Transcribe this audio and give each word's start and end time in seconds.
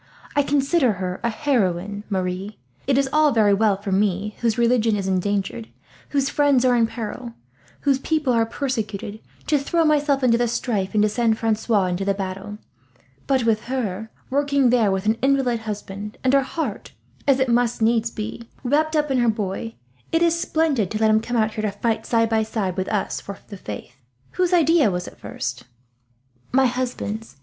I 0.35 0.41
consider 0.41 0.93
her 0.93 1.19
a 1.23 1.29
heroine, 1.29 2.05
Marie. 2.09 2.57
It 2.87 2.97
is 2.97 3.07
all 3.13 3.31
very 3.31 3.53
well 3.53 3.79
for 3.79 3.91
me, 3.91 4.35
whose 4.39 4.57
religion 4.57 4.95
is 4.95 5.07
endangered, 5.07 5.67
whose 6.09 6.27
friends 6.27 6.65
are 6.65 6.75
in 6.75 6.87
peril, 6.87 7.33
whose 7.81 7.99
people 7.99 8.33
are 8.33 8.47
persecuted, 8.47 9.19
to 9.45 9.59
throw 9.59 9.85
myself 9.85 10.23
into 10.23 10.39
the 10.39 10.47
strife 10.47 10.95
and 10.95 11.03
to 11.03 11.07
send 11.09 11.37
Francois 11.37 11.85
into 11.85 12.03
the 12.03 12.15
battle; 12.15 12.57
but 13.27 13.43
with 13.43 13.65
her, 13.65 14.09
working 14.31 14.71
there 14.71 14.89
with 14.89 15.05
an 15.05 15.19
invalid 15.21 15.59
husband, 15.59 16.17
and 16.23 16.33
her 16.33 16.41
heart, 16.41 16.93
as 17.27 17.39
it 17.39 17.47
must 17.47 17.85
be, 18.15 18.49
wrapped 18.63 18.95
up 18.95 19.11
in 19.11 19.19
her 19.19 19.29
boy, 19.29 19.75
it 20.11 20.23
is 20.23 20.33
splendid 20.33 20.89
to 20.89 20.97
let 20.97 21.11
him 21.11 21.21
come 21.21 21.37
out 21.37 21.53
here, 21.53 21.61
to 21.61 21.69
fight 21.77 22.07
side 22.07 22.27
by 22.27 22.41
side 22.41 22.75
with 22.75 22.87
us 22.89 23.21
for 23.21 23.37
the 23.49 23.55
faith. 23.55 23.97
Whose 24.31 24.51
idea 24.51 24.89
was 24.89 25.07
it 25.07 25.19
first?" 25.19 25.65
"My 26.51 26.65
husband's. 26.65 27.37